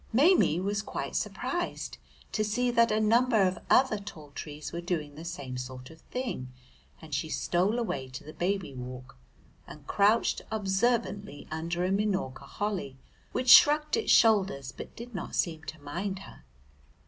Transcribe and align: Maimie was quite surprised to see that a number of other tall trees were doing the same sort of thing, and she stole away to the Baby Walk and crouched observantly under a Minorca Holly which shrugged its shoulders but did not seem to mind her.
Maimie 0.11 0.59
was 0.59 0.81
quite 0.81 1.15
surprised 1.15 1.99
to 2.31 2.43
see 2.43 2.71
that 2.71 2.91
a 2.91 2.99
number 2.99 3.39
of 3.43 3.59
other 3.69 3.99
tall 3.99 4.31
trees 4.31 4.73
were 4.73 4.81
doing 4.81 5.13
the 5.13 5.23
same 5.23 5.59
sort 5.59 5.91
of 5.91 6.01
thing, 6.01 6.51
and 6.99 7.13
she 7.13 7.29
stole 7.29 7.77
away 7.77 8.07
to 8.09 8.23
the 8.23 8.33
Baby 8.33 8.73
Walk 8.73 9.15
and 9.67 9.85
crouched 9.85 10.41
observantly 10.49 11.47
under 11.51 11.85
a 11.85 11.91
Minorca 11.91 12.45
Holly 12.45 12.97
which 13.31 13.49
shrugged 13.51 13.95
its 13.95 14.11
shoulders 14.11 14.71
but 14.71 14.95
did 14.95 15.13
not 15.13 15.35
seem 15.35 15.63
to 15.65 15.79
mind 15.79 16.17
her. 16.17 16.45